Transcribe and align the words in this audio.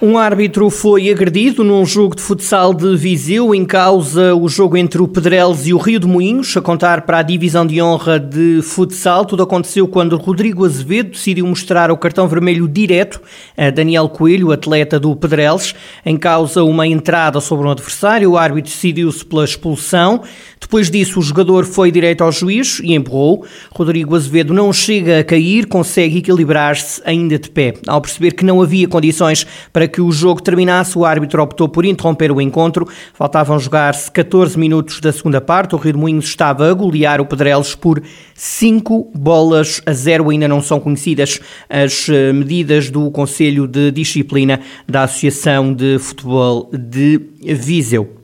Um 0.00 0.18
árbitro 0.18 0.68
foi 0.68 1.08
agredido 1.08 1.64
num 1.64 1.86
jogo 1.86 2.14
de 2.14 2.20
futsal 2.20 2.74
de 2.74 2.94
Viseu, 2.98 3.54
em 3.54 3.64
causa 3.64 4.34
o 4.34 4.46
jogo 4.46 4.76
entre 4.76 5.00
o 5.00 5.08
Pedreles 5.08 5.66
e 5.66 5.72
o 5.72 5.78
Rio 5.78 5.98
de 5.98 6.06
Moinhos, 6.06 6.54
a 6.54 6.60
contar 6.60 7.06
para 7.06 7.20
a 7.20 7.22
divisão 7.22 7.66
de 7.66 7.80
honra 7.80 8.20
de 8.20 8.60
futsal. 8.60 9.24
Tudo 9.24 9.42
aconteceu 9.42 9.88
quando 9.88 10.18
Rodrigo 10.18 10.66
Azevedo 10.66 11.12
decidiu 11.12 11.46
mostrar 11.46 11.90
o 11.90 11.96
cartão 11.96 12.28
vermelho 12.28 12.68
direto 12.68 13.22
a 13.56 13.70
Daniel 13.70 14.06
Coelho, 14.10 14.52
atleta 14.52 15.00
do 15.00 15.16
Pedreles. 15.16 15.74
Em 16.04 16.18
causa 16.18 16.62
uma 16.62 16.86
entrada 16.86 17.40
sobre 17.40 17.66
um 17.66 17.70
adversário, 17.70 18.32
o 18.32 18.36
árbitro 18.36 18.70
decidiu-se 18.70 19.24
pela 19.24 19.46
expulsão. 19.46 20.20
Depois 20.60 20.90
disso, 20.90 21.20
o 21.20 21.22
jogador 21.22 21.64
foi 21.64 21.90
direto 21.90 22.22
ao 22.22 22.32
juiz 22.32 22.80
e 22.82 22.94
empurrou. 22.94 23.46
Rodrigo 23.72 24.14
Azevedo 24.14 24.52
não 24.52 24.72
chega 24.74 25.20
a 25.20 25.24
cair, 25.24 25.66
consegue 25.66 26.18
equilibrar-se 26.18 27.00
ainda 27.04 27.38
de 27.38 27.48
pé. 27.48 27.74
Ao 27.86 28.00
perceber 28.00 28.32
que 28.32 28.44
não 28.44 28.60
havia 28.60 28.86
condições 28.86 29.46
para 29.72 29.86
que 29.96 30.02
o 30.02 30.12
jogo 30.12 30.42
terminasse, 30.42 30.98
o 30.98 31.06
árbitro 31.06 31.42
optou 31.42 31.70
por 31.70 31.86
interromper 31.86 32.30
o 32.30 32.38
encontro. 32.38 32.86
Faltavam 33.14 33.58
jogar-se 33.58 34.10
14 34.10 34.58
minutos 34.58 35.00
da 35.00 35.10
segunda 35.10 35.40
parte. 35.40 35.74
O 35.74 35.78
Rio 35.78 35.94
de 35.94 35.98
Moinhos 35.98 36.26
estava 36.26 36.70
a 36.70 36.74
golear 36.74 37.18
o 37.18 37.24
Pedrelos 37.24 37.74
por 37.74 38.02
5 38.34 39.12
bolas 39.14 39.80
a 39.86 39.94
0. 39.94 40.28
Ainda 40.28 40.46
não 40.46 40.60
são 40.60 40.78
conhecidas 40.78 41.40
as 41.66 42.10
eh, 42.10 42.30
medidas 42.30 42.90
do 42.90 43.10
Conselho 43.10 43.66
de 43.66 43.90
Disciplina 43.90 44.60
da 44.86 45.04
Associação 45.04 45.72
de 45.72 45.98
Futebol 45.98 46.70
de 46.74 47.18
Viseu. 47.42 48.16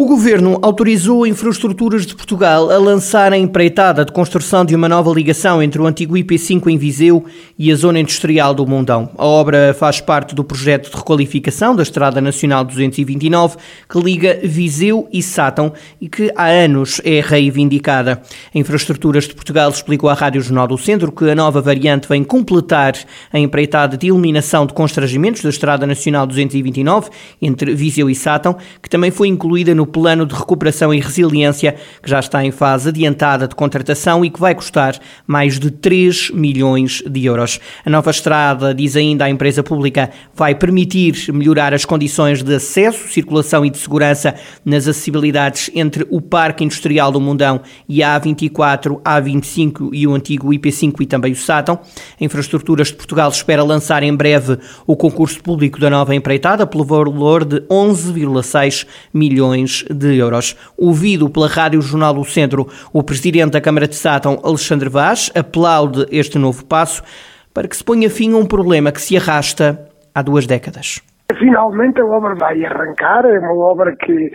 O 0.00 0.06
governo 0.06 0.60
autorizou 0.62 1.26
Infraestruturas 1.26 2.06
de 2.06 2.14
Portugal 2.14 2.70
a 2.70 2.78
lançar 2.78 3.32
a 3.32 3.36
empreitada 3.36 4.04
de 4.04 4.12
construção 4.12 4.64
de 4.64 4.72
uma 4.72 4.88
nova 4.88 5.12
ligação 5.12 5.60
entre 5.60 5.82
o 5.82 5.86
antigo 5.88 6.14
IP5 6.14 6.68
em 6.68 6.78
Viseu 6.78 7.24
e 7.58 7.72
a 7.72 7.74
zona 7.74 7.98
industrial 7.98 8.54
do 8.54 8.64
Mundão. 8.64 9.10
A 9.18 9.26
obra 9.26 9.74
faz 9.76 10.00
parte 10.00 10.36
do 10.36 10.44
projeto 10.44 10.88
de 10.88 10.96
requalificação 10.96 11.74
da 11.74 11.82
Estrada 11.82 12.20
Nacional 12.20 12.64
229, 12.64 13.56
que 13.88 13.98
liga 14.00 14.38
Viseu 14.40 15.08
e 15.12 15.20
Sátão 15.20 15.72
e 16.00 16.08
que 16.08 16.32
há 16.36 16.46
anos 16.46 17.00
é 17.04 17.20
reivindicada. 17.20 18.22
A 18.54 18.56
Infraestruturas 18.56 19.26
de 19.26 19.34
Portugal 19.34 19.68
explicou 19.68 20.08
à 20.08 20.14
Rádio 20.14 20.40
Jornal 20.42 20.68
do 20.68 20.78
Centro 20.78 21.10
que 21.10 21.28
a 21.28 21.34
nova 21.34 21.60
variante 21.60 22.08
vem 22.08 22.22
completar 22.22 22.94
a 23.32 23.38
empreitada 23.40 23.96
de 23.96 24.06
eliminação 24.06 24.64
de 24.64 24.74
constrangimentos 24.74 25.42
da 25.42 25.50
Estrada 25.50 25.84
Nacional 25.84 26.24
229 26.24 27.10
entre 27.42 27.74
Viseu 27.74 28.08
e 28.08 28.14
Sátão, 28.14 28.56
que 28.80 28.88
também 28.88 29.10
foi 29.10 29.26
incluída 29.26 29.74
no 29.74 29.87
Plano 29.88 30.24
de 30.24 30.34
Recuperação 30.34 30.94
e 30.94 31.00
Resiliência, 31.00 31.74
que 32.02 32.08
já 32.08 32.20
está 32.20 32.44
em 32.44 32.50
fase 32.50 32.90
adiantada 32.90 33.48
de 33.48 33.54
contratação 33.54 34.24
e 34.24 34.30
que 34.30 34.38
vai 34.38 34.54
custar 34.54 34.98
mais 35.26 35.58
de 35.58 35.70
3 35.70 36.30
milhões 36.30 37.02
de 37.04 37.24
euros. 37.24 37.58
A 37.84 37.90
nova 37.90 38.10
estrada, 38.10 38.74
diz 38.74 38.96
ainda 38.96 39.24
a 39.24 39.30
empresa 39.30 39.62
pública, 39.62 40.10
vai 40.34 40.54
permitir 40.54 41.32
melhorar 41.32 41.74
as 41.74 41.84
condições 41.84 42.42
de 42.42 42.54
acesso, 42.54 43.08
circulação 43.08 43.64
e 43.64 43.70
de 43.70 43.78
segurança 43.78 44.34
nas 44.64 44.86
acessibilidades 44.86 45.70
entre 45.74 46.06
o 46.10 46.20
Parque 46.20 46.64
Industrial 46.64 47.10
do 47.10 47.20
Mundão 47.20 47.60
e 47.88 48.02
a 48.02 48.20
A24, 48.20 49.00
A25 49.02 49.90
e 49.92 50.06
o 50.06 50.14
antigo 50.14 50.50
IP5 50.52 51.00
e 51.00 51.06
também 51.06 51.32
o 51.32 51.36
Sátão. 51.36 51.78
A 52.20 52.24
Infraestruturas 52.24 52.88
de 52.88 52.94
Portugal 52.94 53.30
espera 53.30 53.62
lançar 53.62 54.02
em 54.02 54.14
breve 54.14 54.58
o 54.86 54.96
concurso 54.96 55.42
público 55.42 55.80
da 55.80 55.90
nova 55.90 56.14
empreitada 56.14 56.66
pelo 56.66 56.84
valor 56.84 57.44
de 57.44 57.60
11,6 57.62 58.86
milhões 59.12 59.77
de 59.84 60.16
euros. 60.16 60.56
Ouvido 60.76 61.28
pela 61.30 61.48
Rádio 61.48 61.80
Jornal 61.80 62.14
do 62.14 62.24
Centro, 62.24 62.66
o 62.92 63.02
presidente 63.02 63.52
da 63.52 63.60
Câmara 63.60 63.88
de 63.88 63.96
Sátão, 63.96 64.40
Alexandre 64.44 64.88
Vaz, 64.88 65.30
aplaude 65.34 66.06
este 66.10 66.38
novo 66.38 66.64
passo 66.64 67.02
para 67.54 67.66
que 67.66 67.76
se 67.76 67.84
ponha 67.84 68.08
fim 68.08 68.32
a 68.34 68.36
um 68.36 68.46
problema 68.46 68.92
que 68.92 69.00
se 69.00 69.16
arrasta 69.16 69.88
há 70.14 70.22
duas 70.22 70.46
décadas. 70.46 71.02
Finalmente 71.38 72.00
a 72.00 72.06
obra 72.06 72.34
vai 72.34 72.64
arrancar, 72.64 73.24
é 73.26 73.38
uma 73.38 73.52
obra 73.52 73.94
que 73.96 74.32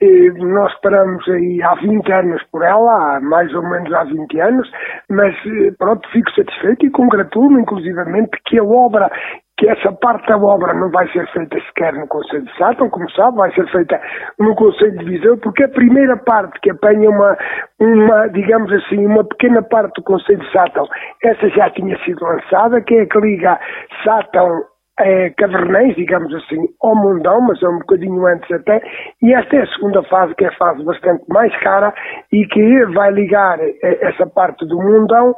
eh, 0.00 0.30
nós 0.36 0.70
esperamos 0.72 1.26
aí 1.28 1.62
há 1.62 1.74
20 1.76 2.12
anos 2.12 2.42
por 2.52 2.62
ela, 2.62 3.16
há 3.16 3.20
mais 3.20 3.52
ou 3.54 3.62
menos 3.62 3.92
há 3.94 4.04
20 4.04 4.40
anos, 4.40 4.70
mas 5.08 5.34
eh, 5.46 5.72
pronto, 5.78 6.06
fico 6.10 6.30
satisfeito 6.32 6.84
e 6.84 6.90
congratulo-me 6.90 7.62
inclusivamente 7.62 8.38
que 8.46 8.58
a 8.58 8.64
obra 8.64 9.10
que 9.56 9.68
essa 9.68 9.92
parte 9.92 10.26
da 10.28 10.36
obra 10.36 10.74
não 10.74 10.90
vai 10.90 11.06
ser 11.12 11.26
feita 11.32 11.58
sequer 11.60 11.92
no 11.94 12.08
Conselho 12.08 12.44
de 12.44 12.56
Sátão, 12.56 12.90
como 12.90 13.08
sabe, 13.12 13.36
vai 13.36 13.52
ser 13.54 13.66
feita 13.70 14.00
no 14.38 14.54
Conselho 14.54 14.98
de 14.98 15.04
Viseu, 15.04 15.38
porque 15.38 15.64
a 15.64 15.68
primeira 15.68 16.16
parte 16.16 16.58
que 16.60 16.70
apanha 16.70 17.08
uma, 17.08 17.36
uma, 17.78 18.26
digamos 18.28 18.72
assim, 18.72 19.06
uma 19.06 19.24
pequena 19.24 19.62
parte 19.62 19.94
do 19.94 20.02
Conselho 20.02 20.40
de 20.40 20.52
Sátão, 20.52 20.86
essa 21.22 21.48
já 21.50 21.70
tinha 21.70 21.96
sido 22.04 22.24
lançada, 22.24 22.80
que 22.80 22.94
é 22.94 23.02
a 23.02 23.06
que 23.06 23.20
liga 23.20 23.60
Sátão 24.02 24.64
é, 24.98 25.30
Cavernães, 25.30 25.94
digamos 25.96 26.32
assim, 26.34 26.68
ao 26.82 26.94
Mundão, 26.94 27.40
mas 27.40 27.62
é 27.62 27.68
um 27.68 27.78
bocadinho 27.78 28.26
antes 28.26 28.50
até, 28.50 28.82
e 29.22 29.32
esta 29.34 29.56
é 29.56 29.62
a 29.62 29.66
segunda 29.68 30.02
fase, 30.04 30.34
que 30.34 30.44
é 30.44 30.48
a 30.48 30.56
fase 30.56 30.84
bastante 30.84 31.24
mais 31.28 31.54
cara 31.60 31.92
e 32.32 32.46
que 32.46 32.84
vai 32.86 33.10
ligar 33.12 33.58
eh, 33.60 33.98
essa 34.00 34.26
parte 34.26 34.66
do 34.66 34.76
Mundão 34.76 35.34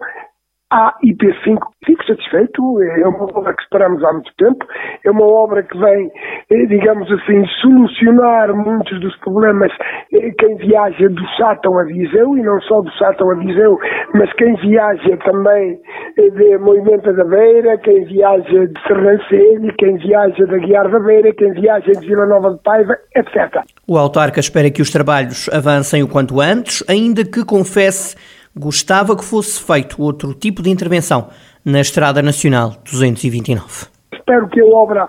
à 0.71 0.95
IP5. 1.05 1.59
Fico 1.85 2.05
satisfeito, 2.05 2.83
é 2.83 3.07
uma 3.07 3.25
obra 3.25 3.55
que 3.55 3.63
esperamos 3.63 4.03
há 4.03 4.13
muito 4.13 4.33
tempo, 4.37 4.67
é 5.05 5.11
uma 5.11 5.25
obra 5.25 5.63
que 5.63 5.79
vem, 5.79 6.11
eh, 6.51 6.67
digamos 6.67 7.11
assim, 7.13 7.47
solucionar 7.61 8.53
muitos 8.55 9.01
dos 9.01 9.15
problemas 9.19 9.71
eh, 10.13 10.33
quem 10.39 10.57
viaja 10.57 11.09
do 11.09 11.29
Sátão 11.37 11.79
a 11.79 11.85
Viseu, 11.85 12.37
e 12.37 12.43
não 12.43 12.61
só 12.63 12.81
do 12.81 12.91
Sátão 12.95 13.31
a 13.31 13.35
Viseu, 13.37 13.79
mas 14.15 14.33
quem 14.33 14.57
viaja 14.57 15.17
também 15.19 15.79
eh, 16.19 16.31
de 16.31 16.59
Movimento 16.59 17.13
da 17.13 17.25
Beira, 17.25 17.79
quem 17.79 18.05
viaja 18.05 18.67
de 18.67 18.83
Serrancelho, 18.87 19.73
quem 19.79 19.97
viaja 19.99 20.45
da 20.47 20.59
Guiar 20.59 20.91
da 20.91 20.99
Beira, 20.99 21.33
quem 21.33 21.53
viaja 21.53 21.93
de 21.93 22.07
Vila 22.07 22.27
Nova 22.27 22.51
de 22.51 22.63
Paiva, 22.65 22.97
etc. 23.15 23.63
O 23.87 23.97
autarca 23.97 24.41
espera 24.41 24.71
que 24.71 24.83
os 24.83 24.91
trabalhos 24.91 25.49
avancem 25.53 26.03
o 26.03 26.09
quanto 26.09 26.41
antes, 26.41 26.85
ainda 26.89 27.25
que 27.25 27.45
confesse 27.45 28.17
gostava 28.59 29.17
que 29.17 29.25
fosse 29.25 29.63
feito 29.63 30.03
outro 30.03 30.35
tipo 30.35 30.63
de 30.63 30.71
intervenção 30.71 31.29
na 31.65 31.81
Estrada 31.81 32.23
Nacional 32.23 32.71
229. 32.85 33.87
Espero 34.13 34.49
que 34.49 34.61
a 34.61 34.67
obra 34.67 35.09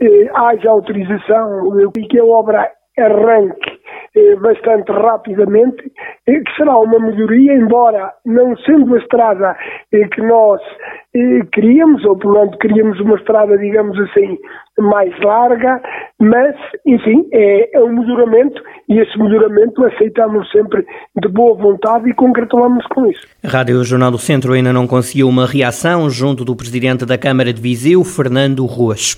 eh, 0.00 0.30
haja 0.34 0.70
autorização 0.70 1.90
e 1.96 2.06
que 2.08 2.18
a 2.18 2.24
obra 2.24 2.70
arranque 2.98 3.78
eh, 4.16 4.36
bastante 4.36 4.90
rapidamente, 4.90 5.92
eh, 6.26 6.40
que 6.40 6.56
será 6.56 6.78
uma 6.78 6.98
melhoria, 6.98 7.52
embora 7.54 8.12
não 8.24 8.56
sendo 8.58 8.94
a 8.94 8.98
estrada 8.98 9.56
eh, 9.92 10.08
que 10.08 10.22
nós 10.22 10.60
queríamos, 11.52 12.04
ou 12.04 12.16
portanto 12.16 12.58
queríamos 12.58 13.00
uma 13.00 13.16
estrada, 13.16 13.56
digamos 13.58 13.98
assim, 13.98 14.38
mais 14.78 15.12
larga, 15.20 15.80
mas, 16.20 16.54
enfim, 16.86 17.26
é, 17.32 17.76
é 17.76 17.82
um 17.82 18.00
melhoramento 18.00 18.62
e 18.88 18.98
esse 18.98 19.18
melhoramento 19.18 19.84
aceitamos 19.84 20.50
sempre 20.50 20.84
de 21.20 21.28
boa 21.28 21.54
vontade 21.56 22.08
e 22.08 22.14
congratulamos 22.14 22.84
com 22.86 23.06
isso. 23.06 23.26
A 23.42 23.48
Rádio 23.48 23.82
Jornal 23.84 24.10
do 24.10 24.18
Centro 24.18 24.52
ainda 24.52 24.72
não 24.72 24.86
conseguiu 24.86 25.28
uma 25.28 25.46
reação 25.46 26.08
junto 26.10 26.44
do 26.44 26.56
Presidente 26.56 27.04
da 27.04 27.18
Câmara 27.18 27.52
de 27.52 27.60
Viseu, 27.60 28.04
Fernando 28.04 28.64
Ruas. 28.66 29.16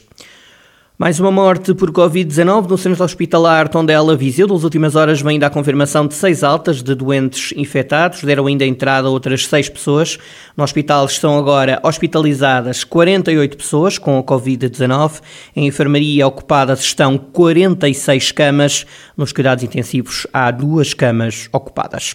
Mais 1.00 1.18
uma 1.18 1.30
morte 1.30 1.72
por 1.72 1.90
Covid-19 1.90 2.68
no 2.68 2.76
centro 2.76 3.02
hospitalar 3.02 3.70
Tondela 3.70 4.14
Viseu. 4.14 4.46
Das 4.46 4.64
últimas 4.64 4.94
horas 4.94 5.22
vem 5.22 5.30
ainda 5.30 5.46
a 5.46 5.50
confirmação 5.50 6.06
de 6.06 6.12
seis 6.12 6.44
altas 6.44 6.82
de 6.82 6.94
doentes 6.94 7.54
infectados. 7.56 8.22
Deram 8.22 8.46
ainda 8.46 8.66
entrada 8.66 9.08
outras 9.08 9.46
seis 9.46 9.66
pessoas. 9.66 10.18
No 10.54 10.62
hospital 10.62 11.06
estão 11.06 11.38
agora 11.38 11.80
hospitalizadas 11.82 12.84
48 12.84 13.56
pessoas 13.56 13.96
com 13.96 14.18
a 14.18 14.22
Covid-19. 14.22 15.22
Em 15.56 15.66
enfermaria 15.66 16.26
ocupadas 16.26 16.80
estão 16.80 17.16
46 17.16 18.32
camas. 18.32 18.86
Nos 19.16 19.32
cuidados 19.32 19.64
intensivos 19.64 20.26
há 20.34 20.50
duas 20.50 20.92
camas 20.92 21.48
ocupadas. 21.50 22.14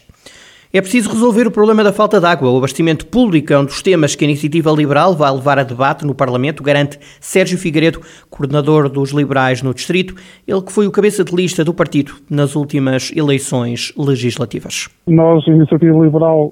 É 0.76 0.82
preciso 0.82 1.10
resolver 1.10 1.48
o 1.48 1.52
problema 1.52 1.86
da 1.86 1.94
falta 1.94 2.20
de 2.20 2.26
água. 2.26 2.52
O 2.52 2.58
abastecimento 2.58 3.08
público 3.08 3.54
é 3.54 3.58
um 3.58 3.64
dos 3.64 3.82
temas 3.82 4.14
que 4.14 4.26
a 4.26 4.28
Iniciativa 4.28 4.70
Liberal 4.72 5.16
vai 5.16 5.32
levar 5.32 5.58
a 5.58 5.64
debate 5.64 6.06
no 6.06 6.14
Parlamento, 6.14 6.62
garante 6.62 7.00
Sérgio 7.22 7.58
Figueiredo, 7.58 8.02
coordenador 8.30 8.90
dos 8.90 9.14
Liberais 9.14 9.64
no 9.64 9.74
Distrito, 9.74 10.16
ele 10.46 10.62
que 10.62 10.74
foi 10.74 10.86
o 10.86 10.92
cabeça 10.92 11.24
de 11.24 11.34
lista 11.34 11.64
do 11.64 11.74
partido 11.74 12.12
nas 12.30 12.58
últimas 12.58 13.10
eleições 13.16 13.94
legislativas. 13.98 14.90
Nós, 15.08 15.48
Iniciativa 15.48 15.98
Liberal 15.98 16.52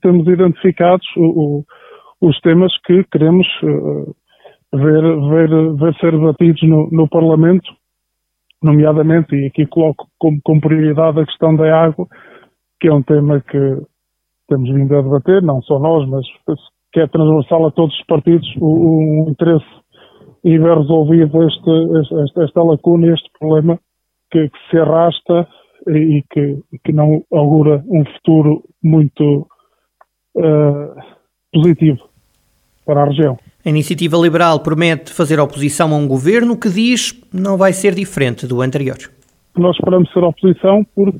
temos 0.00 0.26
identificados 0.26 1.06
o, 1.18 1.64
o, 2.22 2.26
os 2.26 2.40
temas 2.40 2.72
que 2.86 3.04
queremos 3.12 3.46
uh, 3.64 4.16
ver, 4.72 5.02
ver, 5.28 5.74
ver 5.74 5.94
ser 6.00 6.12
debatidos 6.12 6.62
no, 6.62 6.88
no 6.90 7.06
Parlamento, 7.06 7.70
nomeadamente, 8.62 9.36
e 9.36 9.48
aqui 9.48 9.66
coloco 9.66 10.06
como, 10.18 10.38
como 10.42 10.58
prioridade 10.58 11.20
a 11.20 11.26
questão 11.26 11.54
da 11.54 11.84
água, 11.84 12.06
que 12.80 12.88
é 12.88 12.92
um 12.92 13.02
tema 13.02 13.40
que 13.40 13.82
temos 14.48 14.70
vindo 14.70 14.96
a 14.96 15.02
debater, 15.02 15.42
não 15.42 15.62
só 15.62 15.78
nós, 15.78 16.08
mas 16.08 16.24
que 16.92 17.00
é 17.00 17.06
transversal 17.06 17.66
a 17.66 17.70
todos 17.70 17.94
os 17.94 18.06
partidos, 18.06 18.48
o, 18.60 19.26
o 19.26 19.30
interesse 19.30 19.66
em 20.44 20.58
ver 20.58 20.76
resolvido 20.78 21.42
este, 21.46 21.70
este, 22.00 22.42
esta 22.42 22.62
lacuna, 22.62 23.12
este 23.12 23.28
problema 23.38 23.78
que, 24.30 24.48
que 24.48 24.58
se 24.70 24.78
arrasta 24.78 25.46
e 25.86 26.22
que, 26.30 26.58
que, 26.84 26.92
não 26.92 27.22
augura 27.32 27.82
um 27.88 28.04
futuro 28.04 28.62
muito 28.82 29.46
uh, 30.36 30.94
positivo 31.52 31.98
para 32.84 33.02
a 33.02 33.06
região. 33.06 33.38
A 33.64 33.68
iniciativa 33.68 34.16
liberal 34.16 34.60
promete 34.60 35.12
fazer 35.12 35.38
oposição 35.40 35.92
a 35.92 35.96
um 35.96 36.06
governo 36.06 36.58
que 36.58 36.68
diz 36.68 37.20
não 37.32 37.56
vai 37.56 37.72
ser 37.72 37.94
diferente 37.94 38.46
do 38.46 38.60
anterior. 38.62 38.96
Nós 39.56 39.76
esperamos 39.76 40.10
ser 40.12 40.22
oposição 40.22 40.84
porque 40.94 41.18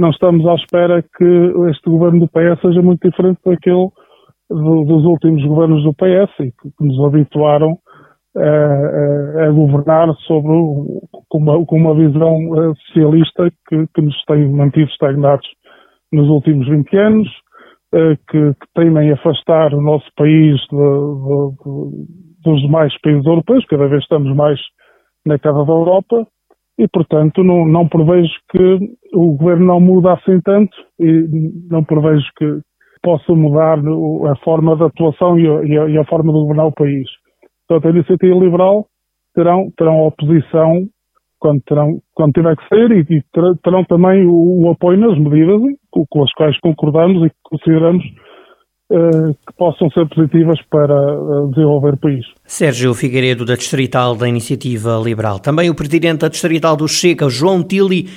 não 0.00 0.10
estamos 0.10 0.46
à 0.46 0.54
espera 0.54 1.02
que 1.02 1.52
este 1.70 1.88
governo 1.88 2.20
do 2.20 2.28
PS 2.28 2.60
seja 2.62 2.82
muito 2.82 3.08
diferente 3.08 3.38
daquele 3.44 3.88
do, 4.48 4.84
dos 4.84 5.04
últimos 5.04 5.44
governos 5.44 5.84
do 5.84 5.94
PS 5.94 6.32
e 6.40 6.52
que, 6.52 6.70
que 6.76 6.84
nos 6.84 6.98
habituaram 7.04 7.78
a, 8.36 8.40
a, 8.40 9.48
a 9.48 9.50
governar 9.50 10.12
sobre, 10.26 10.48
com, 11.28 11.38
uma, 11.38 11.64
com 11.66 11.76
uma 11.76 11.94
visão 11.94 12.36
eh, 12.56 12.72
socialista 12.86 13.50
que, 13.68 13.86
que, 13.94 14.00
nos 14.00 14.24
tem 14.24 14.48
mantido 14.50 14.90
estagnados 14.90 15.46
nos 16.12 16.28
últimos 16.28 16.68
20 16.68 16.96
anos, 16.96 17.28
eh, 17.94 18.16
que, 18.28 18.54
que 18.54 18.66
temem 18.74 19.12
afastar 19.12 19.74
o 19.74 19.80
nosso 19.80 20.06
país 20.16 20.60
de, 20.70 20.76
de, 20.76 21.50
de, 21.64 22.06
dos 22.44 22.60
demais 22.62 22.92
países 23.00 23.26
europeus, 23.26 23.64
cada 23.66 23.86
vez 23.88 24.02
estamos 24.02 24.34
mais 24.34 24.58
na 25.26 25.38
casa 25.38 25.64
da 25.64 25.72
Europa, 25.72 26.26
e 26.78 26.88
portanto 26.88 27.44
não, 27.44 27.66
não 27.66 27.88
prevejo 27.88 28.32
que 28.50 28.78
o 29.12 29.32
governo 29.36 29.66
não 29.66 29.80
muda 29.80 30.12
assim 30.12 30.40
tanto 30.44 30.76
e 30.98 31.28
não 31.70 31.84
prevejo 31.84 32.26
que 32.36 32.60
possa 33.02 33.32
mudar 33.32 33.78
a 33.78 34.36
forma 34.44 34.76
de 34.76 34.84
atuação 34.84 35.38
e 35.38 35.46
a, 35.46 35.88
e 35.88 35.98
a 35.98 36.04
forma 36.04 36.32
de 36.32 36.38
governar 36.38 36.66
o 36.66 36.72
país. 36.72 37.08
Portanto, 37.66 37.88
a 37.88 37.96
iniciativa 37.96 38.34
liberal 38.34 38.86
terão, 39.34 39.70
terão 39.76 40.06
oposição 40.06 40.86
quando, 41.38 41.62
terão, 41.62 41.98
quando 42.14 42.32
tiver 42.32 42.54
que 42.56 42.68
ser 42.68 42.90
e, 42.92 43.18
e 43.18 43.22
terão 43.62 43.84
também 43.84 44.26
o, 44.26 44.66
o, 44.66 44.70
apoio 44.70 44.98
nas 44.98 45.18
medidas 45.18 45.60
com, 45.90 46.22
as 46.22 46.32
quais 46.32 46.58
concordamos 46.60 47.24
e 47.26 47.30
que 47.30 47.36
consideramos 47.42 48.04
uh, 48.92 49.32
que 49.32 49.56
possam 49.56 49.90
ser 49.90 50.06
positivas 50.08 50.60
para 50.68 50.94
uh, 50.94 51.48
desenvolver 51.48 51.94
o 51.94 51.98
país. 51.98 52.26
Sérgio 52.44 52.92
Figueiredo, 52.92 53.46
da 53.46 53.54
Distrital 53.54 54.14
da 54.14 54.28
Iniciativa 54.28 55.00
Liberal. 55.02 55.40
Também 55.40 55.70
o 55.70 55.74
Presidente 55.74 56.20
da 56.20 56.28
Distrital 56.28 56.76
do 56.76 56.86
Chega, 56.86 57.30
João 57.30 57.62
Tili, 57.62 58.08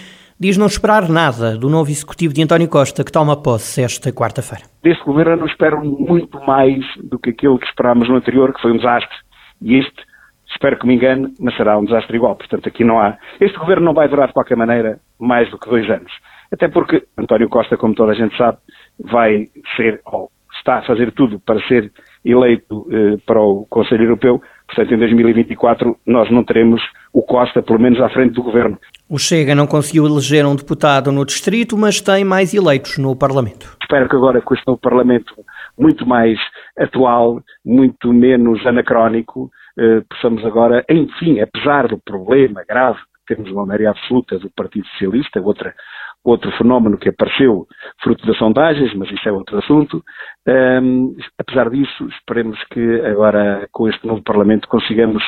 diz 0.44 0.58
não 0.58 0.66
esperar 0.66 1.08
nada 1.08 1.58
do 1.58 1.70
novo 1.70 1.90
Executivo 1.90 2.34
de 2.34 2.44
António 2.44 2.68
Costa, 2.68 3.02
que 3.02 3.12
toma 3.14 3.42
posse 3.42 3.82
esta 3.82 4.12
quarta-feira. 4.12 4.66
Deste 4.84 5.02
governo 5.06 5.32
eu 5.32 5.38
não 5.38 5.46
espero 5.46 5.82
muito 5.82 6.38
mais 6.42 6.84
do 7.02 7.18
que 7.18 7.30
aquilo 7.30 7.58
que 7.58 7.66
esperámos 7.66 8.10
no 8.10 8.18
anterior, 8.18 8.54
que 8.54 8.62
foi 8.62 8.74
um 8.74 8.76
desastre. 8.76 9.16
E 9.62 9.80
este, 9.80 10.04
espero 10.52 10.78
que 10.78 10.86
me 10.86 10.96
engane, 10.96 11.34
mas 11.40 11.56
será 11.56 11.78
um 11.78 11.86
desastre 11.86 12.18
igual. 12.18 12.36
Portanto, 12.36 12.68
aqui 12.68 12.84
não 12.84 13.00
há. 13.00 13.18
Este 13.40 13.58
governo 13.58 13.86
não 13.86 13.94
vai 13.94 14.10
durar 14.10 14.28
de 14.28 14.34
qualquer 14.34 14.58
maneira 14.58 15.00
mais 15.18 15.50
do 15.50 15.58
que 15.58 15.70
dois 15.70 15.90
anos. 15.90 16.12
Até 16.52 16.68
porque 16.68 17.06
António 17.18 17.48
Costa, 17.48 17.78
como 17.78 17.96
toda 17.96 18.12
a 18.12 18.16
gente 18.16 18.36
sabe, 18.36 18.58
vai 19.00 19.48
ser, 19.78 20.02
ou 20.04 20.30
está 20.58 20.80
a 20.80 20.82
fazer 20.82 21.14
tudo 21.14 21.40
para 21.40 21.66
ser 21.70 21.90
eleito 22.26 22.86
eh, 22.92 23.16
para 23.26 23.40
o 23.40 23.66
Conselho 23.70 24.04
Europeu. 24.04 24.42
Portanto, 24.74 24.96
em 24.96 24.98
2024 24.98 25.98
nós 26.06 26.32
não 26.32 26.44
teremos 26.44 26.82
o 27.14 27.22
Costa, 27.22 27.62
pelo 27.62 27.80
menos 27.80 28.02
à 28.02 28.10
frente 28.10 28.34
do 28.34 28.42
governo. 28.42 28.78
O 29.08 29.20
Chega 29.20 29.54
não 29.54 29.68
conseguiu 29.68 30.06
eleger 30.08 30.46
um 30.46 30.56
deputado 30.56 31.12
no 31.12 31.26
distrito, 31.26 31.78
mas 31.78 32.02
tem 32.02 32.24
mais 32.24 32.54
eleitos 32.54 32.98
no 32.98 33.16
Parlamento. 33.16 33.78
Espero 33.82 34.10
que 34.10 34.16
agora 34.16 34.42
com 34.42 34.54
este 34.54 34.66
novo 34.68 34.80
Parlamento 34.80 35.34
muito 35.78 36.08
mais 36.08 36.40
atual, 36.78 37.40
muito 37.64 38.12
menos 38.12 38.66
anacrónico, 38.66 39.52
eh, 39.78 40.02
possamos 40.10 40.44
agora, 40.46 40.84
enfim, 40.90 41.40
apesar 41.40 41.88
do 41.88 42.00
problema 42.00 42.64
grave 42.68 43.00
temos 43.28 43.50
uma 43.52 43.66
maioria 43.66 43.92
absoluta 43.92 44.38
do 44.38 44.50
Partido 44.50 44.86
Socialista, 44.88 45.40
outra, 45.42 45.74
outro 46.24 46.52
fenómeno 46.58 46.98
que 46.98 47.10
apareceu 47.10 47.68
fruto 48.02 48.26
das 48.26 48.38
sondagens, 48.38 48.94
mas 48.96 49.12
isso 49.12 49.28
é 49.28 49.32
outro 49.32 49.58
assunto. 49.58 50.02
Um, 50.48 51.16
apesar 51.38 51.70
disso, 51.70 52.08
esperemos 52.08 52.58
que 52.72 53.02
agora, 53.02 53.68
com 53.72 53.90
este 53.90 54.06
novo 54.08 54.24
Parlamento, 54.24 54.68
consigamos, 54.68 55.24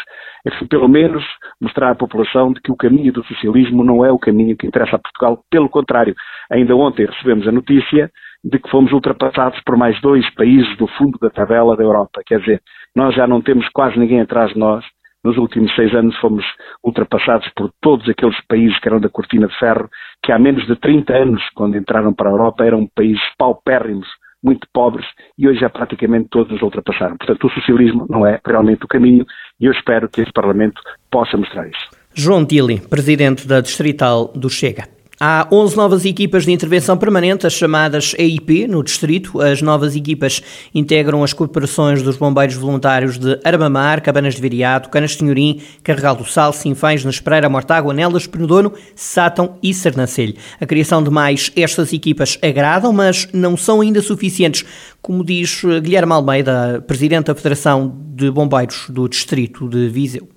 enfim, 0.46 0.68
pelo 0.68 0.88
menos, 0.88 1.24
mostrar 1.60 1.92
à 1.92 1.96
população 1.96 2.54
de 2.54 2.62
que 2.62 2.72
o 2.72 2.78
caminho 2.78 3.12
do 3.12 3.26
socialismo 3.26 3.84
não 3.84 4.06
é 4.06 4.12
o 4.12 4.20
caminho 4.20 4.56
que 4.56 4.68
interessa 4.68 4.96
a 4.96 5.00
Portugal. 5.00 5.44
Pelo 5.50 5.70
contrário, 5.70 6.16
ainda 6.50 6.76
ontem 6.76 7.06
recebemos 7.06 7.48
a 7.48 7.52
notícia 7.52 8.10
de 8.44 8.60
que 8.60 8.70
fomos 8.70 8.94
ultrapassados 8.94 9.60
por 9.66 9.76
mais 9.76 10.00
dois 10.02 10.30
países 10.36 10.78
do 10.78 10.88
fundo 10.88 11.18
da 11.20 11.30
tabela 11.30 11.76
da 11.76 11.84
Europa. 11.84 12.22
Quer 12.26 12.40
dizer, 12.40 12.62
nós 12.96 13.14
já 13.16 13.28
não 13.28 13.42
temos 13.42 13.68
quase 13.70 13.98
ninguém 14.00 14.22
atrás 14.22 14.54
de 14.54 14.60
nós. 14.60 14.86
Nos 15.26 15.38
últimos 15.38 15.74
seis 15.74 15.92
anos 15.96 16.16
fomos 16.20 16.46
ultrapassados 16.84 17.50
por 17.56 17.72
todos 17.82 18.08
aqueles 18.08 18.40
países 18.48 18.78
que 18.80 18.88
eram 18.88 19.00
da 19.00 19.10
cortina 19.10 19.48
de 19.48 19.58
ferro, 19.58 19.90
que 20.24 20.32
há 20.32 20.38
menos 20.38 20.68
de 20.68 20.76
30 20.76 21.12
anos, 21.14 21.42
quando 21.56 21.76
entraram 21.76 22.14
para 22.14 22.30
a 22.30 22.32
Europa, 22.32 22.64
eram 22.64 22.88
países 22.96 23.24
paupérrimos, 23.36 24.08
muito 24.44 24.68
pobres, 24.72 25.08
e 25.36 25.48
hoje 25.48 25.62
já 25.62 25.70
praticamente 25.70 26.30
todos 26.30 26.52
nos 26.52 26.62
ultrapassaram. 26.62 27.18
Portanto, 27.18 27.48
o 27.48 27.50
socialismo 27.50 28.06
não 28.08 28.24
é 28.24 28.40
realmente 28.46 28.86
o 28.86 28.88
caminho, 28.88 29.26
e 29.60 29.66
eu 29.66 29.72
espero 29.72 30.08
que 30.08 30.22
este 30.22 30.32
Parlamento 30.32 30.80
possa 31.10 31.36
mostrar 31.36 31.68
isso. 31.68 31.90
João 32.14 32.46
Tili, 32.46 32.80
Presidente 32.80 33.48
da 33.48 33.62
Distrital 33.62 34.32
do 34.36 34.48
Chega. 34.48 34.95
Há 35.18 35.48
11 35.50 35.78
novas 35.78 36.04
equipas 36.04 36.44
de 36.44 36.52
intervenção 36.52 36.98
permanente, 36.98 37.48
as 37.48 37.54
chamadas 37.54 38.14
EIP, 38.18 38.68
no 38.68 38.84
distrito. 38.84 39.40
As 39.40 39.62
novas 39.62 39.96
equipas 39.96 40.42
integram 40.74 41.24
as 41.24 41.32
corporações 41.32 42.02
dos 42.02 42.18
bombeiros 42.18 42.56
voluntários 42.56 43.18
de 43.18 43.40
Armamar, 43.46 44.02
Cabanas 44.02 44.36
de 44.36 44.42
Viriato, 44.42 44.90
Canas 44.90 45.12
de 45.12 45.20
Senhorim, 45.20 45.62
Carregal 45.82 46.18
do 46.18 46.26
Sal, 46.26 46.52
Sinfães, 46.52 47.06
Nespreira, 47.06 47.48
Mortágua, 47.48 47.94
Nelas, 47.94 48.28
Penedono, 48.28 48.74
Sátão 48.94 49.58
e 49.64 49.74
Sernancelho. 49.74 50.36
A 50.60 50.66
criação 50.66 51.02
de 51.02 51.10
mais 51.10 51.50
estas 51.56 51.94
equipas 51.94 52.38
agradam, 52.42 52.92
mas 52.92 53.30
não 53.32 53.56
são 53.56 53.80
ainda 53.80 54.02
suficientes, 54.02 54.66
como 55.02 55.24
diz 55.24 55.62
Guilherme 55.82 56.12
Almeida, 56.12 56.84
Presidente 56.86 57.28
da 57.28 57.36
Federação 57.36 57.96
de 58.14 58.30
Bombeiros 58.30 58.90
do 58.90 59.08
Distrito 59.08 59.70
de 59.70 59.88
Viseu. 59.88 60.28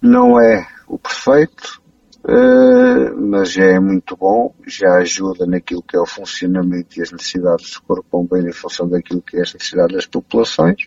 Não 0.00 0.40
é 0.40 0.64
o 0.86 0.98
perfeito, 0.98 1.81
Uh, 2.24 3.20
mas 3.20 3.52
já 3.52 3.64
é 3.64 3.80
muito 3.80 4.16
bom, 4.16 4.54
já 4.64 4.98
ajuda 4.98 5.44
naquilo 5.44 5.82
que 5.82 5.96
é 5.96 6.00
o 6.00 6.06
funcionamento 6.06 6.96
e 6.96 7.02
as 7.02 7.10
necessidades 7.10 7.72
do 7.72 7.82
corpo 7.82 8.06
bombeiro 8.12 8.48
em 8.48 8.52
função 8.52 8.88
daquilo 8.88 9.20
que 9.20 9.38
é 9.38 9.42
as 9.42 9.52
necessidades 9.52 9.96
das 9.96 10.06
populações, 10.06 10.86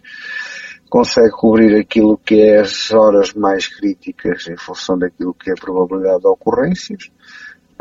consegue 0.90 1.32
cobrir 1.32 1.78
aquilo 1.78 2.18
que 2.18 2.36
é 2.36 2.62
as 2.62 2.90
horas 2.92 3.34
mais 3.34 3.68
críticas 3.68 4.48
em 4.48 4.56
função 4.56 4.98
daquilo 4.98 5.34
que 5.34 5.50
é 5.50 5.54
a 5.54 5.62
probabilidade 5.62 6.22
de 6.22 6.28
ocorrências, 6.28 7.12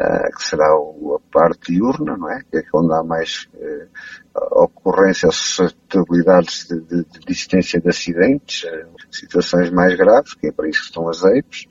uh, 0.00 0.36
que 0.36 0.42
será 0.42 0.66
a 0.66 1.18
parte 1.30 1.72
diurna, 1.72 2.16
não 2.16 2.28
é? 2.28 2.42
Que 2.50 2.58
é 2.58 2.62
onde 2.74 2.92
há 2.92 3.04
mais 3.04 3.48
uh, 3.54 4.64
ocorrências, 4.64 5.36
suscetibilidades 5.36 6.66
de, 6.66 6.80
de, 6.80 7.04
de, 7.04 7.30
existência 7.30 7.80
de 7.80 7.88
acidentes, 7.88 8.66
situações 9.12 9.70
mais 9.70 9.96
graves, 9.96 10.34
que 10.34 10.48
é 10.48 10.50
para 10.50 10.68
isso 10.68 10.80
que 10.80 10.86
estão 10.86 11.08
as 11.08 11.22
EIPs, 11.22 11.68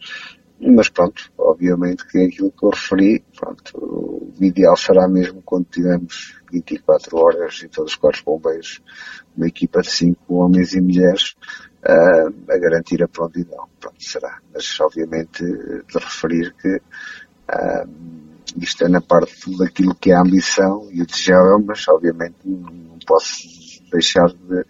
mas 0.72 0.90
pronto, 0.90 1.32
obviamente 1.38 2.08
que 2.08 2.18
é 2.20 2.26
aquilo 2.26 2.52
que 2.52 2.66
eu 2.66 2.70
referi, 2.70 3.24
pronto, 3.38 3.78
o 3.78 4.44
ideal 4.44 4.76
será 4.76 5.08
mesmo 5.08 5.42
quando 5.44 5.66
tivermos 5.66 6.36
24 6.52 7.18
horas 7.18 7.62
e 7.64 7.68
todos 7.68 7.94
os 7.94 7.98
corpos 7.98 8.22
bombeiros, 8.22 8.82
uma 9.36 9.48
equipa 9.48 9.82
de 9.82 9.90
5 9.90 10.34
homens 10.36 10.74
e 10.74 10.82
mulheres, 10.82 11.36
uh, 11.84 12.52
a 12.52 12.58
garantir 12.58 13.04
a 13.04 13.08
prontidão. 13.08 13.68
Pronto, 13.80 13.96
será. 14.00 14.40
Mas 14.54 14.80
obviamente 14.80 15.44
de 15.44 15.98
referir 15.98 16.54
que 16.62 16.76
uh, 16.76 18.33
isto 18.58 18.84
é 18.84 18.90
na 18.90 19.02
parte 19.02 19.58
daquilo 19.58 19.96
que 19.96 20.12
é 20.12 20.16
a 20.16 20.22
ambição 20.22 20.88
e 20.92 21.02
o 21.02 21.06
desejável, 21.06 21.64
mas 21.66 21.88
obviamente 21.88 22.36
não 22.46 22.98
posso 23.06 23.64
deixar 23.94 24.28
de, 24.28 24.64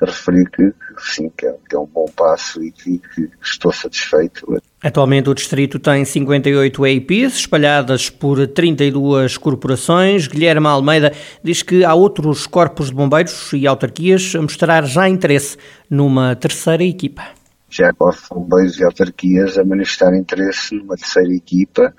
de 0.00 0.06
referir 0.06 0.50
que, 0.50 0.72
sim, 0.98 1.30
que 1.36 1.46
é, 1.46 1.54
que 1.68 1.76
é, 1.76 1.78
um 1.78 1.86
bom 1.86 2.06
passo 2.16 2.62
e 2.62 2.72
que, 2.72 2.98
que, 3.14 3.28
estou 3.42 3.72
satisfeito. 3.72 4.60
Atualmente 4.82 5.28
o 5.28 5.34
distrito 5.34 5.78
tem 5.78 6.04
58 6.04 6.86
EIPs, 6.86 7.34
espalhadas 7.34 8.08
por 8.08 8.46
32 8.46 9.36
corporações. 9.36 10.26
Guilherme 10.26 10.66
Almeida 10.66 11.12
diz 11.44 11.62
que 11.62 11.84
há 11.84 11.94
outros 11.94 12.46
corpos 12.46 12.86
de 12.86 12.94
bombeiros 12.94 13.52
e 13.52 13.66
autarquias 13.66 14.34
a 14.34 14.40
mostrar 14.40 14.84
já 14.84 15.08
interesse 15.08 15.58
numa 15.88 16.34
terceira 16.34 16.82
equipa. 16.82 17.22
Já 17.68 17.92
corpos 17.92 18.22
de 18.22 18.34
bombeiros 18.34 18.78
e 18.78 18.84
autarquias 18.84 19.58
a 19.58 19.64
manifestar 19.64 20.14
interesse 20.14 20.74
numa 20.74 20.96
terceira 20.96 21.32
equipa, 21.32 21.94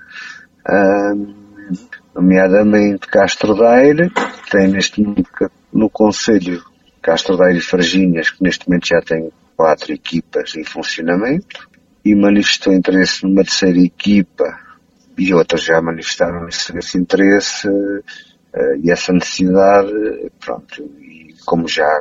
nomeadamente 2.14 3.06
Castro 3.06 3.54
Daire, 3.54 4.10
que 4.10 4.50
tem 4.50 4.68
neste 4.68 5.02
momento 5.02 5.50
no 5.72 5.88
Conselho 5.88 6.62
Castro 7.00 7.36
Daire 7.36 7.58
e 7.58 7.62
Farginhas, 7.62 8.30
que 8.30 8.42
neste 8.42 8.68
momento 8.68 8.86
já 8.86 9.00
tem 9.00 9.30
quatro 9.56 9.92
equipas 9.92 10.54
em 10.56 10.64
funcionamento, 10.64 11.68
e 12.04 12.14
manifestou 12.14 12.72
interesse 12.72 13.24
numa 13.24 13.44
terceira 13.44 13.78
equipa, 13.78 14.58
e 15.16 15.32
outras 15.34 15.62
já 15.62 15.80
manifestaram 15.80 16.48
esse, 16.48 16.76
esse 16.76 16.98
interesse 16.98 17.68
uh, 17.68 18.02
e 18.82 18.90
essa 18.90 19.12
necessidade, 19.12 19.92
pronto, 20.40 20.82
e 21.00 21.21
como 21.44 21.68
já 21.68 21.98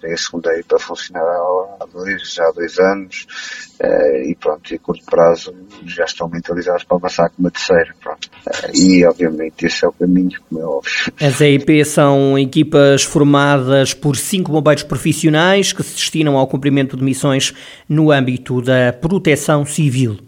tem 0.00 0.12
a 0.12 0.16
segunda 0.16 0.50
aí 0.50 0.62
para 0.62 0.78
funcionar 0.78 1.22
há 1.22 1.86
dois, 1.92 2.36
há 2.38 2.50
dois 2.52 2.78
anos, 2.78 3.26
uh, 3.80 4.28
e 4.28 4.36
pronto, 4.38 4.72
e 4.72 4.76
a 4.76 4.78
curto 4.78 5.04
prazo 5.04 5.54
já 5.86 6.04
estão 6.04 6.28
mentalizados 6.28 6.84
para 6.84 6.96
avançar 6.96 7.30
com 7.30 7.42
uma 7.42 7.50
terceira, 7.50 7.94
pronto. 8.00 8.28
Uh, 8.46 8.76
e 8.76 9.04
obviamente 9.04 9.66
esse 9.66 9.84
é 9.84 9.88
o 9.88 9.92
caminho, 9.92 10.40
como 10.48 10.60
é 10.60 10.64
óbvio. 10.64 11.12
As 11.20 11.40
EIP 11.40 11.84
são 11.84 12.38
equipas 12.38 13.02
formadas 13.02 13.94
por 13.94 14.16
cinco 14.16 14.52
bombeiros 14.52 14.82
profissionais 14.82 15.72
que 15.72 15.82
se 15.82 15.94
destinam 15.94 16.36
ao 16.36 16.46
cumprimento 16.46 16.96
de 16.96 17.04
missões 17.04 17.54
no 17.88 18.10
âmbito 18.10 18.60
da 18.60 18.92
proteção 18.92 19.64
civil. 19.64 20.18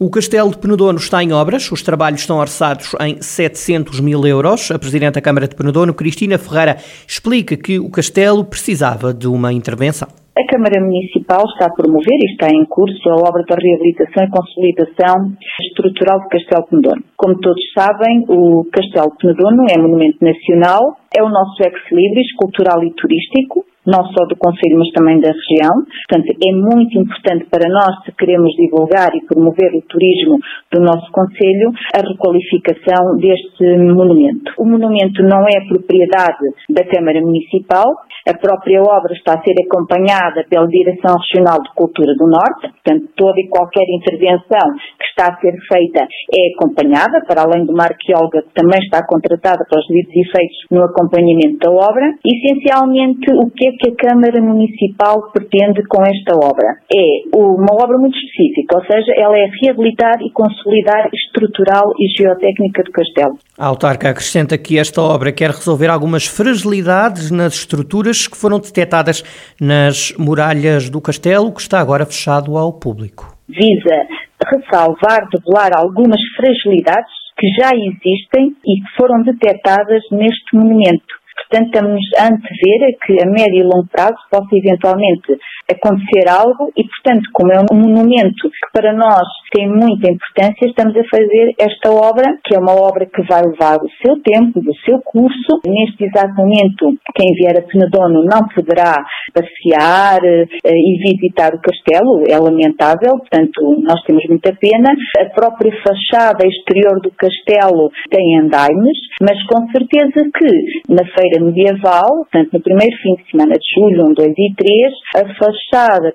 O 0.00 0.08
Castelo 0.10 0.50
de 0.50 0.58
Penedono 0.58 0.96
está 0.96 1.24
em 1.24 1.32
obras, 1.32 1.72
os 1.72 1.82
trabalhos 1.82 2.20
estão 2.20 2.38
orçados 2.38 2.94
em 3.00 3.20
700 3.20 3.98
mil 3.98 4.24
euros. 4.24 4.70
A 4.70 4.78
Presidente 4.78 5.14
da 5.14 5.20
Câmara 5.20 5.48
de 5.48 5.56
Penedono, 5.56 5.92
Cristina 5.92 6.38
Ferreira, 6.38 6.76
explica 7.04 7.56
que 7.56 7.80
o 7.80 7.90
Castelo 7.90 8.44
precisava 8.44 9.12
de 9.12 9.26
uma 9.26 9.52
intervenção. 9.52 10.06
A 10.38 10.46
Câmara 10.46 10.80
Municipal 10.80 11.42
está 11.50 11.66
a 11.66 11.74
promover 11.74 12.14
e 12.14 12.30
está 12.30 12.46
em 12.46 12.64
curso 12.66 13.08
a 13.10 13.16
obra 13.26 13.42
da 13.42 13.56
reabilitação 13.58 14.22
e 14.22 14.30
consolidação 14.30 15.32
estrutural 15.66 16.20
do 16.20 16.28
Castelo 16.28 16.62
de 16.62 16.70
Penedono. 16.70 17.02
Como 17.16 17.40
todos 17.40 17.62
sabem, 17.74 18.24
o 18.28 18.64
Castelo 18.70 19.10
de 19.10 19.16
Penedono 19.18 19.66
é 19.68 19.78
monumento 19.82 20.18
nacional, 20.22 20.96
é 21.10 21.24
o 21.24 21.28
nosso 21.28 21.60
ex-libris 21.60 22.32
cultural 22.36 22.84
e 22.84 22.94
turístico, 22.94 23.66
não 23.86 24.04
só 24.12 24.24
do 24.26 24.36
Conselho, 24.36 24.78
mas 24.78 24.90
também 24.92 25.20
da 25.20 25.30
região. 25.30 25.74
Portanto, 26.08 26.28
é 26.36 26.52
muito 26.52 26.98
importante 26.98 27.46
para 27.50 27.68
nós, 27.68 28.04
se 28.04 28.12
queremos 28.12 28.52
divulgar 28.56 29.14
e 29.14 29.24
promover 29.24 29.72
o 29.74 29.82
turismo 29.82 30.38
do 30.72 30.80
nosso 30.80 31.10
Conselho, 31.12 31.72
a 31.94 32.00
requalificação 32.00 33.16
deste 33.16 33.64
monumento. 33.78 34.52
O 34.58 34.64
monumento 34.64 35.22
não 35.22 35.42
é 35.48 35.60
propriedade 35.68 36.44
da 36.68 36.84
Câmara 36.84 37.20
Municipal, 37.20 37.86
a 38.28 38.34
própria 38.36 38.82
obra 38.82 39.12
está 39.14 39.34
a 39.34 39.42
ser 39.42 39.54
acompanhada 39.64 40.44
pela 40.50 40.66
Direção 40.68 41.16
Regional 41.16 41.62
de 41.62 41.72
Cultura 41.74 42.12
do 42.12 42.28
Norte, 42.28 42.68
portanto, 42.76 43.08
toda 43.16 43.40
e 43.40 43.48
qualquer 43.48 43.88
intervenção 43.88 44.68
que 45.00 45.06
está 45.08 45.32
a 45.32 45.40
ser 45.40 45.56
feita 45.64 46.04
é 46.04 46.52
acompanhada, 46.52 47.24
para 47.26 47.42
além 47.42 47.64
de 47.64 47.72
uma 47.72 47.84
arqueóloga 47.84 48.42
que 48.42 48.52
também 48.52 48.78
está 48.84 49.00
contratada 49.06 49.64
para 49.64 49.80
os 49.80 49.86
devidos 49.88 50.12
efeitos 50.12 50.58
no 50.70 50.84
acompanhamento 50.84 51.56
da 51.56 51.70
obra. 51.72 52.04
Essencialmente, 52.20 53.32
o 53.32 53.48
que 53.50 53.68
é 53.68 53.72
que 53.78 53.90
a 53.90 54.08
Câmara 54.08 54.42
Municipal 54.42 55.30
pretende 55.32 55.82
com 55.88 56.02
esta 56.02 56.34
obra? 56.34 56.78
É 56.92 57.36
uma 57.36 57.72
obra 57.72 57.96
muito 57.98 58.16
específica, 58.16 58.76
ou 58.76 58.84
seja, 58.84 59.12
ela 59.16 59.36
é 59.36 59.46
reabilitar 59.62 60.20
e 60.20 60.30
consolidar 60.32 61.08
estrutural 61.12 61.92
e 61.98 62.08
geotécnica 62.20 62.82
do 62.82 62.90
castelo. 62.90 63.38
A 63.56 63.66
autarca 63.66 64.10
acrescenta 64.10 64.58
que 64.58 64.78
esta 64.78 65.00
obra 65.00 65.32
quer 65.32 65.50
resolver 65.50 65.88
algumas 65.88 66.26
fragilidades 66.26 67.30
nas 67.30 67.54
estruturas 67.54 68.26
que 68.26 68.36
foram 68.36 68.58
detectadas 68.58 69.22
nas 69.60 70.12
muralhas 70.18 70.90
do 70.90 71.00
castelo, 71.00 71.52
que 71.52 71.60
está 71.60 71.80
agora 71.80 72.04
fechado 72.04 72.56
ao 72.56 72.72
público. 72.72 73.36
Visa 73.48 74.06
ressalvar, 74.44 75.28
debelar 75.32 75.72
algumas 75.76 76.20
fragilidades 76.36 77.12
que 77.38 77.46
já 77.60 77.70
existem 77.70 78.56
e 78.66 78.80
que 78.80 78.96
foram 78.96 79.22
detectadas 79.22 80.02
neste 80.10 80.56
monumento. 80.56 81.17
Portanto, 81.38 81.66
estamos 81.66 82.00
a 82.18 82.24
antever 82.26 82.96
que 83.06 83.22
a 83.22 83.26
médio 83.30 83.60
e 83.60 83.62
longo 83.62 83.86
prazo 83.90 84.18
possa 84.30 84.48
eventualmente 84.52 85.38
acontecer 85.70 86.28
algo 86.28 86.72
e, 86.76 86.82
portanto, 86.82 87.28
como 87.32 87.52
é 87.52 87.60
um 87.60 87.76
monumento 87.76 88.48
que 88.48 88.72
para 88.72 88.92
nós 88.92 89.28
tem 89.52 89.68
muita 89.68 90.10
importância, 90.10 90.66
estamos 90.66 90.96
a 90.96 91.04
fazer 91.04 91.52
esta 91.58 91.92
obra, 91.92 92.38
que 92.44 92.54
é 92.54 92.58
uma 92.58 92.72
obra 92.72 93.04
que 93.06 93.22
vai 93.22 93.42
levar 93.42 93.76
o 93.76 93.90
seu 94.02 94.16
tempo, 94.22 94.60
o 94.60 94.74
seu 94.84 94.98
curso. 95.04 95.60
Neste 95.66 96.04
exato 96.04 96.34
momento, 96.34 96.96
quem 97.14 97.32
vier 97.34 97.58
a 97.58 97.62
Penedono 97.62 98.24
não 98.24 98.48
poderá 98.54 98.96
passear 99.32 100.20
eh, 100.24 100.46
e 100.64 100.98
visitar 101.04 101.52
o 101.54 101.60
castelo, 101.60 102.24
é 102.26 102.38
lamentável, 102.38 103.18
portanto, 103.18 103.60
nós 103.82 104.00
temos 104.04 104.24
muita 104.28 104.54
pena. 104.54 104.88
A 105.20 105.26
própria 105.34 105.72
fachada 105.82 106.46
exterior 106.46 107.00
do 107.00 107.10
castelo 107.12 107.90
tem 108.10 108.38
andaimes, 108.38 108.96
mas 109.20 109.42
com 109.44 109.68
certeza 109.70 110.24
que 110.32 110.92
na 110.92 111.04
feira 111.04 111.44
medieval, 111.44 112.24
portanto, 112.24 112.50
no 112.54 112.62
primeiro 112.62 112.96
fim 113.02 113.14
de 113.16 113.30
semana 113.30 113.54
de 113.54 113.66
julho, 113.74 114.10
1, 114.10 114.14
2 114.14 114.28
e 114.28 114.54
3, 114.56 114.92
a 115.16 115.34
fachada 115.34 115.57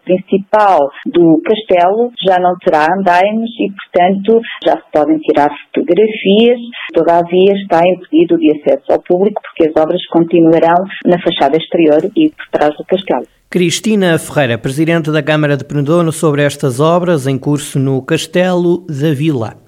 principal 0.04 0.80
do 1.06 1.42
castelo 1.46 2.12
já 2.26 2.40
não 2.40 2.56
terá 2.58 2.88
andaimes 2.98 3.50
e, 3.60 3.72
portanto, 3.72 4.42
já 4.66 4.78
se 4.78 4.92
podem 4.92 5.18
tirar 5.20 5.50
fotografias. 5.68 6.60
Todavia, 6.94 7.54
está 7.62 7.82
impedido 7.86 8.38
de 8.38 8.52
acesso 8.52 8.92
ao 8.92 9.02
público 9.02 9.42
porque 9.42 9.70
as 9.70 9.82
obras 9.82 10.06
continuarão 10.08 10.86
na 11.06 11.18
fachada 11.22 11.58
exterior 11.58 12.02
e 12.16 12.30
por 12.30 12.48
trás 12.52 12.76
do 12.78 12.86
castelo. 12.86 13.26
Cristina 13.50 14.18
Ferreira, 14.18 14.58
Presidente 14.58 15.12
da 15.12 15.22
Câmara 15.22 15.56
de 15.56 15.64
Penedono, 15.64 16.12
sobre 16.12 16.42
estas 16.42 16.80
obras 16.80 17.28
em 17.28 17.38
curso 17.38 17.78
no 17.78 18.02
Castelo 18.02 18.84
da 18.88 19.14
Vila. 19.14 19.63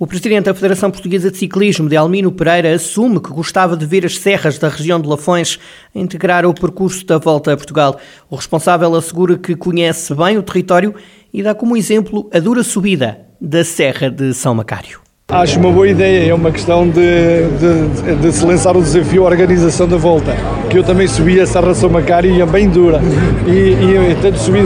O 0.00 0.06
presidente 0.06 0.44
da 0.44 0.54
Federação 0.54 0.92
Portuguesa 0.92 1.28
de 1.28 1.36
Ciclismo, 1.38 1.88
de 1.88 1.96
Almino 1.96 2.30
Pereira, 2.30 2.72
assume 2.72 3.18
que 3.18 3.30
gostava 3.30 3.76
de 3.76 3.84
ver 3.84 4.06
as 4.06 4.16
serras 4.16 4.56
da 4.56 4.68
região 4.68 5.00
de 5.00 5.08
Lafões 5.08 5.58
integrar 5.92 6.46
o 6.46 6.54
percurso 6.54 7.04
da 7.04 7.18
volta 7.18 7.52
a 7.52 7.56
Portugal. 7.56 7.98
O 8.30 8.36
responsável 8.36 8.94
assegura 8.94 9.36
que 9.36 9.56
conhece 9.56 10.14
bem 10.14 10.38
o 10.38 10.42
território 10.42 10.94
e 11.34 11.42
dá 11.42 11.52
como 11.52 11.76
exemplo 11.76 12.30
a 12.32 12.38
dura 12.38 12.62
subida 12.62 13.18
da 13.40 13.64
Serra 13.64 14.08
de 14.08 14.32
São 14.34 14.54
Macário. 14.54 15.00
Acho 15.30 15.58
uma 15.58 15.72
boa 15.72 15.88
ideia, 15.88 16.30
é 16.30 16.34
uma 16.34 16.52
questão 16.52 16.88
de, 16.88 17.48
de, 17.58 18.14
de, 18.22 18.32
se 18.32 18.46
lançar 18.46 18.76
o 18.76 18.80
desafio 18.80 19.24
à 19.24 19.26
organização 19.26 19.88
da 19.88 19.96
volta, 19.96 20.34
que 20.70 20.78
eu 20.78 20.84
também 20.84 21.08
subi 21.08 21.40
a 21.40 21.46
Serra 21.46 21.74
São 21.74 21.90
Macário 21.90 22.30
e 22.30 22.40
é 22.40 22.46
bem 22.46 22.68
dura, 22.68 23.00
e, 23.48 23.72
e 23.72 24.16
tanto 24.22 24.38
subi 24.38 24.60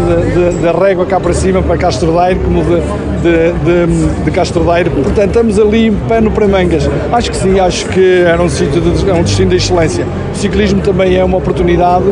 da 0.63 0.73
régua 0.73 1.07
cá 1.07 1.19
para 1.19 1.33
cima, 1.33 1.63
para 1.63 1.79
Castro 1.79 2.13
Daire, 2.13 2.39
como 2.39 2.63
de, 2.63 2.81
de, 3.23 4.25
de, 4.25 4.31
Castro 4.31 4.65
Daire, 4.65 4.91
portanto 4.91 5.27
estamos 5.27 5.59
ali 5.59 5.91
pano 6.09 6.31
para 6.31 6.49
mangas. 6.49 6.89
Acho 7.13 7.31
que 7.31 7.37
sim, 7.37 7.61
acho 7.61 7.87
que 7.87 8.23
era 8.23 8.43
um 8.43 8.49
sítio, 8.49 8.81
de, 8.81 9.09
é 9.09 9.15
um 9.15 9.23
destino 9.23 9.51
de 9.51 9.57
excelência. 9.57 10.05
O 10.33 10.37
ciclismo 10.37 10.81
também 10.81 11.17
é 11.17 11.25
uma 11.25 11.39
oportunidade 11.39 12.07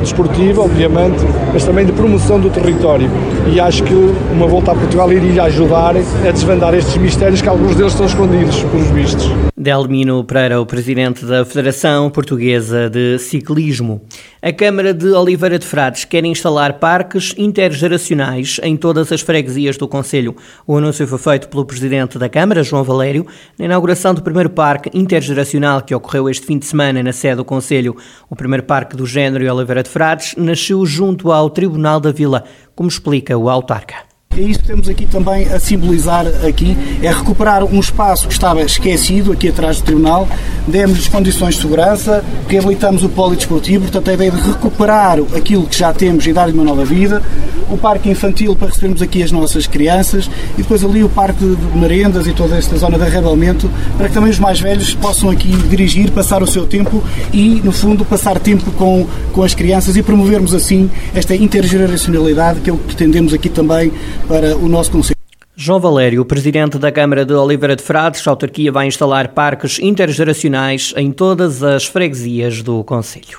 desportiva, 0.00 0.62
obviamente, 0.62 1.24
mas 1.52 1.64
também 1.64 1.84
de 1.84 1.92
promoção 1.92 2.40
do 2.40 2.50
território. 2.50 3.10
E 3.52 3.60
acho 3.60 3.82
que 3.82 3.94
uma 4.32 4.46
volta 4.46 4.72
a 4.72 4.74
Portugal 4.74 5.12
iria 5.12 5.44
ajudar 5.44 5.94
a 5.96 6.30
desvendar 6.30 6.74
estes 6.74 6.96
mistérios 6.96 7.42
que 7.42 7.48
alguns 7.48 7.74
deles 7.74 7.92
estão 7.92 8.06
escondidos, 8.06 8.62
pelos 8.62 8.88
vistos. 8.88 9.49
Delmino 9.60 10.24
Pereira, 10.24 10.58
o 10.58 10.64
presidente 10.64 11.26
da 11.26 11.44
Federação 11.44 12.08
Portuguesa 12.08 12.88
de 12.88 13.18
Ciclismo. 13.18 14.00
A 14.40 14.50
Câmara 14.50 14.94
de 14.94 15.08
Oliveira 15.08 15.58
de 15.58 15.66
Frades 15.66 16.06
quer 16.06 16.24
instalar 16.24 16.78
parques 16.78 17.34
intergeracionais 17.36 18.58
em 18.62 18.74
todas 18.74 19.12
as 19.12 19.20
freguesias 19.20 19.76
do 19.76 19.86
Conselho. 19.86 20.34
O 20.66 20.78
anúncio 20.78 21.06
foi 21.06 21.18
feito 21.18 21.50
pelo 21.50 21.66
presidente 21.66 22.18
da 22.18 22.26
Câmara, 22.26 22.62
João 22.62 22.82
Valério, 22.82 23.26
na 23.58 23.66
inauguração 23.66 24.14
do 24.14 24.22
primeiro 24.22 24.48
parque 24.48 24.90
intergeracional 24.94 25.82
que 25.82 25.94
ocorreu 25.94 26.30
este 26.30 26.46
fim 26.46 26.58
de 26.58 26.64
semana 26.64 27.02
na 27.02 27.12
sede 27.12 27.36
do 27.36 27.44
Conselho. 27.44 27.94
O 28.30 28.34
primeiro 28.34 28.62
parque 28.62 28.96
do 28.96 29.04
género 29.04 29.44
em 29.44 29.50
Oliveira 29.50 29.82
de 29.82 29.90
Frades 29.90 30.34
nasceu 30.38 30.86
junto 30.86 31.30
ao 31.30 31.50
Tribunal 31.50 32.00
da 32.00 32.12
Vila, 32.12 32.44
como 32.74 32.88
explica 32.88 33.36
o 33.36 33.50
autarca. 33.50 34.09
É 34.36 34.42
isso 34.42 34.60
que 34.60 34.68
temos 34.68 34.88
aqui 34.88 35.06
também 35.06 35.48
a 35.48 35.58
simbolizar 35.58 36.24
aqui, 36.46 36.76
é 37.02 37.10
recuperar 37.10 37.64
um 37.64 37.80
espaço 37.80 38.28
que 38.28 38.32
estava 38.32 38.62
esquecido 38.62 39.32
aqui 39.32 39.48
atrás 39.48 39.78
do 39.78 39.82
Tribunal, 39.82 40.28
demos-lhes 40.68 41.08
condições 41.08 41.56
de 41.56 41.62
segurança, 41.62 42.24
reabilitamos 42.46 43.02
o 43.02 43.08
polidesportivo, 43.08 43.82
portanto 43.82 44.08
a 44.08 44.14
ideia 44.14 44.30
de 44.30 44.40
recuperar 44.40 45.18
aquilo 45.36 45.66
que 45.66 45.76
já 45.76 45.92
temos 45.92 46.24
e 46.28 46.32
dar-lhe 46.32 46.52
uma 46.52 46.62
nova 46.62 46.84
vida, 46.84 47.20
o 47.68 47.76
parque 47.76 48.08
infantil 48.08 48.54
para 48.54 48.68
recebermos 48.68 49.02
aqui 49.02 49.20
as 49.20 49.32
nossas 49.32 49.66
crianças 49.66 50.30
e 50.54 50.62
depois 50.62 50.84
ali 50.84 51.02
o 51.02 51.08
parque 51.08 51.44
de 51.44 51.78
merendas 51.78 52.26
e 52.28 52.32
toda 52.32 52.56
esta 52.56 52.76
zona 52.76 52.98
de 52.98 53.04
arrebamento 53.04 53.68
para 53.96 54.08
que 54.08 54.14
também 54.14 54.30
os 54.30 54.38
mais 54.38 54.60
velhos 54.60 54.94
possam 54.94 55.30
aqui 55.30 55.48
dirigir, 55.68 56.10
passar 56.10 56.40
o 56.40 56.46
seu 56.46 56.66
tempo 56.66 57.02
e, 57.32 57.60
no 57.64 57.72
fundo, 57.72 58.04
passar 58.04 58.38
tempo 58.38 58.70
com, 58.72 59.06
com 59.32 59.42
as 59.42 59.54
crianças 59.54 59.96
e 59.96 60.02
promovermos 60.02 60.54
assim 60.54 60.88
esta 61.14 61.34
intergeracionalidade 61.34 62.60
que 62.60 62.70
é 62.70 62.72
o 62.72 62.76
que 62.76 62.86
pretendemos 62.86 63.34
aqui 63.34 63.48
também 63.48 63.92
para 64.30 64.56
o 64.56 64.68
nosso 64.68 64.92
Conselho. 64.92 65.18
João 65.56 65.80
Valério, 65.80 66.24
presidente 66.24 66.78
da 66.78 66.92
Câmara 66.92 67.24
de 67.24 67.34
Oliveira 67.34 67.74
de 67.74 67.82
Frades, 67.82 68.24
a 68.24 68.30
autarquia 68.30 68.70
vai 68.70 68.86
instalar 68.86 69.34
parques 69.34 69.80
intergeracionais 69.80 70.94
em 70.96 71.10
todas 71.10 71.64
as 71.64 71.84
freguesias 71.84 72.62
do 72.62 72.84
Conselho. 72.84 73.38